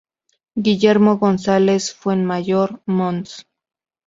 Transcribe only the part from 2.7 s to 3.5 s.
Mons.